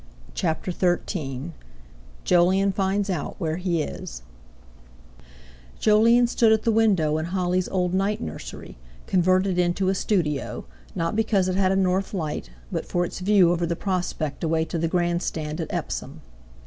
CHAPTER 0.33 0.71
XIII 0.71 1.51
JOLYON 2.23 2.71
FINDS 2.71 3.07
OUT 3.11 3.35
WHERE 3.37 3.57
HE 3.57 3.83
IS 3.83 4.21
Jolyon 5.79 6.25
stood 6.25 6.51
at 6.51 6.63
the 6.63 6.71
window 6.71 7.19
in 7.19 7.25
Holly's 7.25 7.69
old 7.69 7.93
night 7.93 8.19
nursery, 8.19 8.79
converted 9.05 9.59
into 9.59 9.89
a 9.89 9.93
studio, 9.93 10.65
not 10.95 11.15
because 11.15 11.47
it 11.47 11.55
had 11.55 11.71
a 11.71 11.75
north 11.75 12.15
light, 12.15 12.49
but 12.71 12.87
for 12.87 13.05
its 13.05 13.19
view 13.19 13.51
over 13.51 13.67
the 13.67 13.75
prospect 13.75 14.43
away 14.43 14.65
to 14.65 14.79
the 14.79 14.87
Grand 14.87 15.21
Stand 15.21 15.61
at 15.61 15.71
Epsom. 15.71 16.21